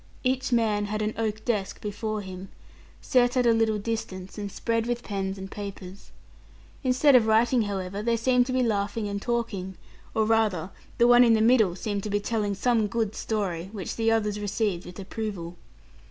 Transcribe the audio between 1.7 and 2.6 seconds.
before him,